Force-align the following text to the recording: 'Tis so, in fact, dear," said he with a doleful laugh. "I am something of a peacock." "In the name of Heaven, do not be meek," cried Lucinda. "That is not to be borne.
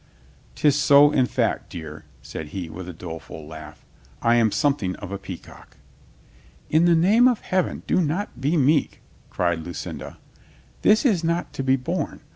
'Tis 0.55 0.75
so, 0.75 1.11
in 1.11 1.27
fact, 1.27 1.69
dear," 1.69 2.05
said 2.23 2.47
he 2.47 2.71
with 2.71 2.89
a 2.89 2.91
doleful 2.91 3.45
laugh. 3.45 3.85
"I 4.19 4.33
am 4.33 4.51
something 4.51 4.95
of 4.95 5.11
a 5.11 5.19
peacock." 5.19 5.77
"In 6.71 6.85
the 6.85 6.95
name 6.95 7.27
of 7.27 7.41
Heaven, 7.41 7.83
do 7.85 8.01
not 8.01 8.41
be 8.41 8.57
meek," 8.57 8.99
cried 9.29 9.59
Lucinda. 9.59 10.17
"That 10.81 11.05
is 11.05 11.23
not 11.23 11.53
to 11.53 11.61
be 11.61 11.75
borne. 11.75 12.21